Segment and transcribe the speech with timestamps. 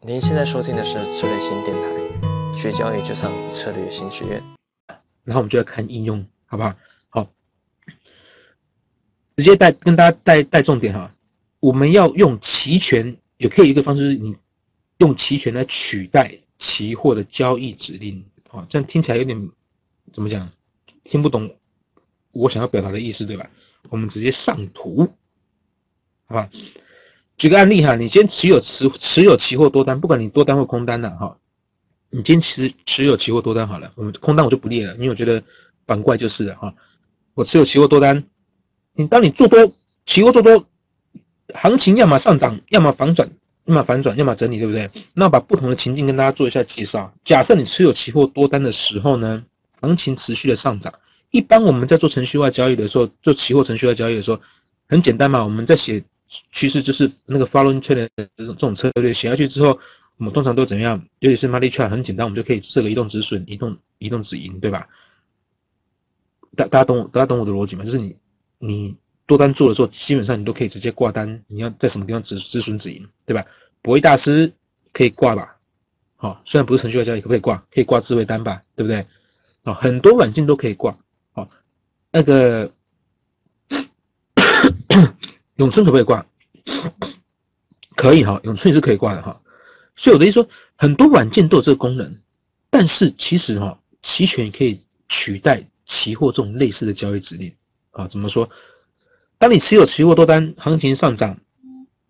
[0.00, 4.40] 您现在收听的是策略新电台，学交易就上策略新学院。
[5.24, 6.72] 然后我们就要看应用，好不好？
[7.08, 7.28] 好，
[9.36, 11.12] 直接带跟大家带带重点哈。
[11.58, 14.36] 我们要用期权，也可以一个方式，你
[14.98, 19.50] 用期权来取代期货的交易指令，啊，这样听起来有点
[20.14, 20.48] 怎么讲？
[21.02, 21.52] 听不懂
[22.30, 23.50] 我想要表达的意思，对吧？
[23.88, 25.12] 我们直接上图，
[26.26, 26.48] 好吧？
[27.38, 31.38] 举个案例哈，你先持有持持有期货多单，不管你多单或空单的哈，
[32.10, 35.40] 你先持持有期货多单好了，我们空单我就不列了，因为我觉得
[35.86, 36.74] 反怪就是了哈。
[37.34, 38.24] 我持有期货多单，
[38.94, 39.72] 你当你做多
[40.04, 40.66] 期货做多，
[41.54, 43.30] 行情要么上涨，要么反转，
[43.66, 44.90] 要么反转，要么整理，对不对？
[45.14, 47.14] 那把不同的情境跟大家做一下介绍。
[47.24, 49.44] 假设你持有期货多单的时候呢，
[49.80, 50.92] 行情持续的上涨，
[51.30, 54.40] 一般我们在做程序化交易的时候，做期货程序化交易的时候，
[54.88, 56.02] 很简单嘛，我们在写。
[56.52, 59.78] 趋势就是那个 following trend 这种这种策略写下去之后，
[60.18, 61.02] 我们通常都怎么样？
[61.20, 64.86] 尤其是 money chart 很简单，我们就可以设个移动止损、移动移动止盈，对吧？
[66.56, 67.84] 大大家懂大家懂我的逻辑吗？
[67.84, 68.16] 就是你
[68.58, 73.44] 你多单做的时候，基本上你都可以直接挂单，你要在什么地方止止损止盈，对吧？
[73.80, 74.52] 博弈大师
[74.92, 75.56] 可以挂吧？
[76.16, 77.56] 好，虽然不是程序化交易，可不可以挂？
[77.72, 78.62] 可以挂智慧单吧？
[78.74, 79.06] 对不对？
[79.62, 80.98] 啊，很多软件都可以挂。
[81.32, 81.48] 好，
[82.12, 82.70] 那个。
[85.58, 86.24] 永春可不可以挂？
[87.96, 89.40] 可以哈，永春是可以挂的哈。
[89.96, 92.14] 所以我的意思说，很多软件都有这个功能，
[92.70, 97.52] 但是其实哈，期权也可以取代期货这种类似的交易指令
[97.90, 98.06] 啊。
[98.06, 98.48] 怎么说？
[99.36, 101.36] 当你持有期货多单，行情上涨，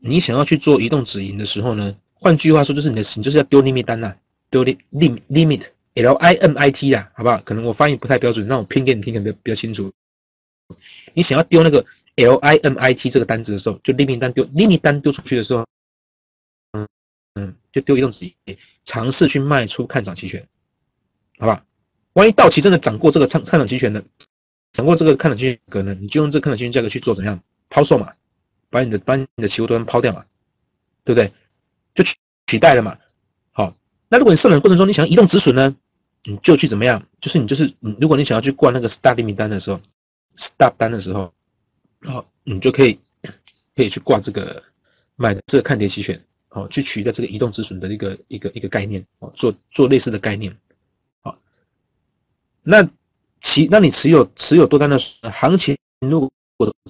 [0.00, 1.96] 你想要去做移动止盈的时候呢？
[2.14, 4.12] 换句话说，就是你的你就是要丢 limit 单呐，
[4.50, 5.62] 丢 lim limit
[5.94, 7.40] l i m i t 呀，好不好？
[7.44, 9.92] 可能我发音不太标准，那我拼给你听，可能比较清楚。
[11.14, 11.86] 你想要丢那个。
[12.16, 15.66] L I M I T 这个单子的时候，就 limit 单丢 limit 单丢出去的时候，
[16.72, 16.88] 嗯
[17.34, 20.46] 嗯，就丢移动止盈，尝试去卖出看涨期权，
[21.38, 21.64] 好吧？
[22.14, 24.02] 万一到期真的涨过这个看看涨期权的，
[24.72, 28.10] 涨过这个看涨期权格呢，你就用这个看涨期权价格去做怎样抛售嘛，
[28.70, 30.24] 把你的把你的期货多单抛掉嘛，
[31.04, 31.30] 对不对？
[31.94, 32.96] 就取取代了嘛。
[33.52, 33.76] 好，
[34.08, 35.76] 那如果你设冷过程中你想要移动止损呢，
[36.24, 37.06] 你就去怎么样？
[37.20, 39.78] 就是你就是，如果你想要去挂那个 stop 订单的时候
[40.38, 41.30] ，stop 单的时候。
[42.02, 42.98] 好，你就可以
[43.74, 44.62] 可以去挂这个
[45.16, 50.56] 买这个看跌期权，好，去取代这个移动止损的一个一个一个概念，哦，做做类似的概念，
[51.22, 51.38] 好，
[52.62, 52.82] 那
[53.42, 54.98] 其那你持有持有多单的
[55.32, 56.30] 行情，如果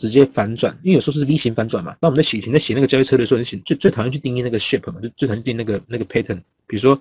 [0.00, 7.00] 直接反转，因为有时候是 V 型反转嘛，那我们在写前在写那个交易策略的时候，你写最最讨厌去定义那个 shape 嘛，就最讨厌定那个那个 pattern，比如说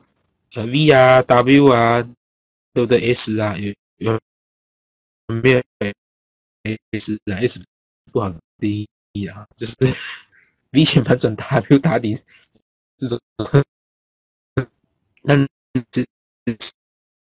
[0.53, 2.01] 呃 V 啊 W 啊，
[2.73, 4.19] 对不对？S 啊有有
[5.27, 5.61] 没有
[6.63, 7.59] S 啊 S？
[8.11, 9.75] 不好第一啊，就是
[10.71, 12.21] V 型反转 W 打底
[12.97, 13.19] 这种，
[15.21, 15.35] 那
[15.91, 16.05] 这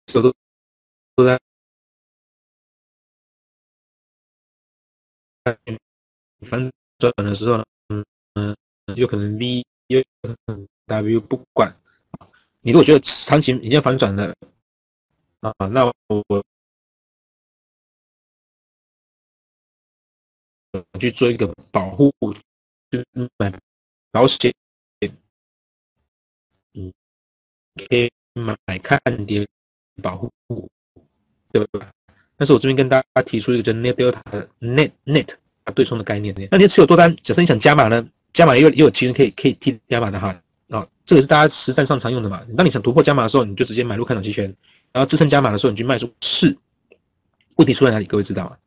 [0.09, 0.35] 手都
[1.15, 1.41] 都在
[6.51, 8.05] 反转的时候，嗯
[8.35, 8.57] 嗯，
[8.97, 11.75] 有可能 V 有可能 W 不管，
[12.61, 14.35] 你如果觉得行情已经反转了
[15.41, 16.45] 啊，那我。
[21.01, 22.13] 去做一个保护，
[22.91, 23.07] 就是
[23.39, 23.53] 买
[24.11, 24.53] 保险，
[26.75, 26.93] 嗯，
[27.77, 29.47] 可以买看跌
[30.03, 30.31] 保护，
[31.53, 31.91] 对吧？
[32.37, 35.29] 但是我这边跟大家提出一个叫 net delta net net
[35.65, 36.35] 啊对冲的概念。
[36.51, 38.07] 那你持有多单，假设你想加码呢？
[38.35, 40.29] 加码也有也有期权可以可以替加码的哈
[40.69, 42.45] 啊，这个是大家实战上常用的嘛。
[42.57, 44.55] 当你想突破加码的时候，你就直接买入看涨期权，
[44.93, 46.57] 然后支撑加码的时候，你就卖出是。
[47.55, 48.05] 问题出在哪里？
[48.05, 48.59] 各位知道吗？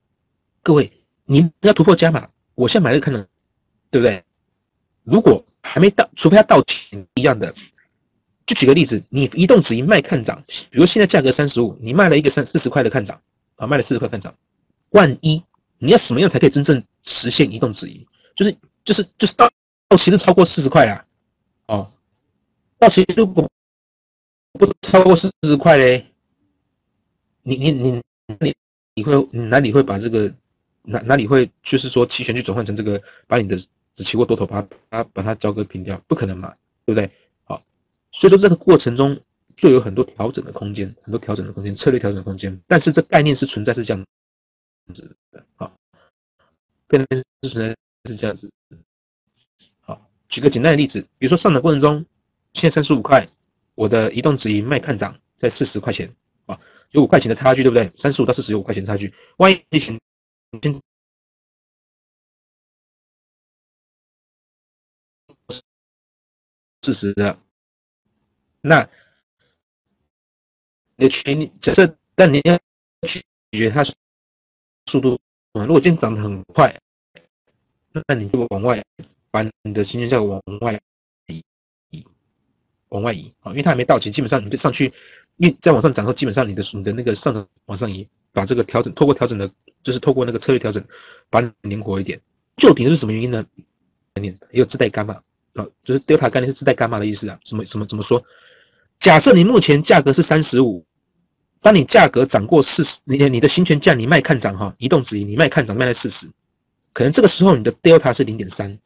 [0.63, 0.91] 各位。
[1.31, 3.21] 你要突破加码，我现在买的可能，
[3.91, 4.23] 对不对？
[5.03, 7.53] 如果还没到，除非它到期一样的，
[8.47, 13.21] 就举个例子，你移动止盈卖看涨，比如现在价格三十五，你卖了一个三四十块的看涨，
[13.57, 14.33] 啊，卖了四十块看涨，
[14.89, 15.39] 万一
[15.77, 18.03] 你要什么样才可以真正实现移动止盈？
[18.35, 19.47] 就是就是就是到
[19.87, 21.05] 到期是超过四十块啦，
[21.67, 21.91] 哦，
[22.79, 23.47] 到期如果
[24.53, 26.07] 不超过四十块嘞，
[27.43, 28.01] 你你你
[28.39, 28.55] 你
[28.95, 30.33] 你会你哪里会把这个？
[30.89, 33.55] 哪哪里会就是说期权去转换成这个，把你的
[33.95, 36.55] 只期货多头把它把它交割平掉，不可能嘛，
[36.85, 37.09] 对不对？
[37.43, 37.61] 好，
[38.11, 39.19] 所以说这个过程中
[39.55, 42.59] 就有很多调整的空间，很多调整的空间，策略调整的空间。
[42.65, 44.03] 但是这概念是存在是这样
[44.95, 45.71] 子的，好，
[46.87, 47.07] 概念
[47.43, 48.49] 是存在是这样子。
[49.81, 52.03] 好，举个简单的例子，比如说上涨过程中，
[52.53, 53.27] 现在三十五块，
[53.75, 56.11] 我的移动止盈卖看涨在四十块钱，
[56.47, 56.59] 啊，
[56.91, 57.91] 有五块钱的差距，对不对？
[58.01, 59.99] 三十五到四十有五块钱差距，万一行
[66.81, 67.37] 事实的，
[68.61, 68.89] 那
[70.95, 72.57] 你的权利假设，但你要
[73.07, 73.83] 取决它
[74.87, 75.19] 速度。
[75.53, 76.73] 如果今天涨得很快，
[78.07, 78.83] 那你就往外
[79.29, 80.81] 把你的行权价往外
[81.27, 81.43] 移，
[82.89, 84.91] 往外移啊，因为它还没到期，基本上你就上去，
[85.37, 89.51] 因为再往上涨后，基本上你的你的那个上涨往上移，把这个调整透过调整的，
[89.83, 90.83] 就是透过那个策略调整，
[91.29, 92.19] 把你灵活一点。
[92.57, 93.45] 就底是什么原因呢？
[94.13, 95.13] 概念也有自带伽马
[95.53, 97.39] 啊，就是 delta 概念是自带伽马的意思啊。
[97.45, 98.23] 什么什么怎么说？
[98.99, 100.85] 假设你目前价格是三十五，
[101.61, 106.29] 当你价格涨过四十，你你的行权价你卖看涨哈，移动止盈你卖看涨卖在四十，
[106.91, 108.77] 可能这个时候你的 delta 是零点三，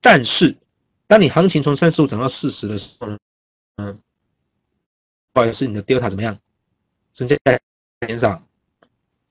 [0.00, 0.54] 但是
[1.06, 3.18] 当你行情从三十五涨到四十的时候呢，
[3.76, 3.98] 嗯，
[5.32, 6.38] 不好意思，你的 delta 怎么样？
[7.14, 7.36] 增加
[8.06, 8.42] 减少，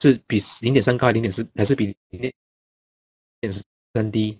[0.01, 1.47] 是比零点三高还是零点四？
[1.55, 2.21] 还是比零
[3.39, 3.63] 点
[3.93, 4.39] 三低？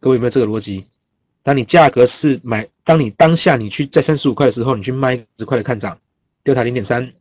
[0.00, 0.86] 各位有没有这个逻辑？
[1.42, 6.00] 当你价格是买，当你当下你去在三十五块的时候，你去卖十块的看涨
[6.42, 7.12] ，delta 零点三，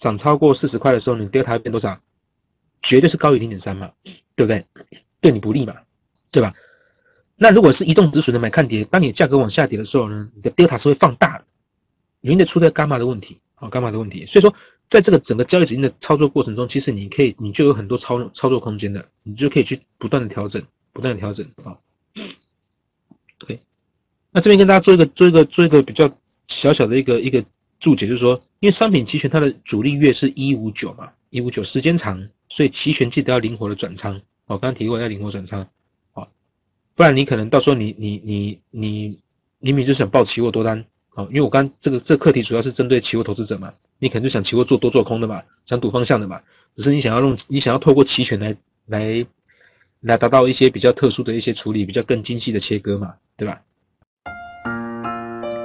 [0.00, 2.00] 涨超过四十块的时候，你 delta 变多少？
[2.82, 3.92] 绝对是高于零点三嘛，
[4.34, 4.66] 对不对？
[5.20, 5.76] 对你不利嘛，
[6.30, 6.54] 对吧？
[7.36, 11.44] 那如果是移动止损的买看跌，当你价格往下跌的时候呢，你的 delta 是会放大的，
[12.22, 14.24] 因为出在伽马的问题，啊，伽马的问题。
[14.26, 14.54] 所以说，
[14.88, 21.76] 在这个整个交易指令的操作过程中，其实你可以，你就有很多操操作空间的，你就可以去不断的调整，不断的调整啊。
[23.42, 23.60] OK，，
[24.30, 26.10] 那这边跟大家做一个做一个做一个比较
[26.48, 27.44] 小小的一个一个
[27.80, 34.20] 注解，就是说，因为商品期权它的主力月是一五九嘛，一五九时间长，所以期权记得要灵活的转仓。
[34.46, 35.66] 我刚刚提过要灵活转仓，
[36.12, 36.30] 好，
[36.94, 39.18] 不然你可能到时候你你你你
[39.58, 46.40] 你明就想报期货多单，好，因为我刚这个这课题主要是针对期货投资者嘛，你可能就想期货做多做空的嘛，想赌方向的嘛，
[46.76, 48.56] 只是你想要用你想要透过期权来
[48.86, 49.26] 来。
[50.02, 53.62] 来达到一些比较特殊的一些处理，比较更精细的切割嘛，对吧？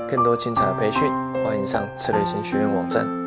[0.08, 1.12] 更多精彩的培训，
[1.44, 3.27] 欢迎上策略型学院网站。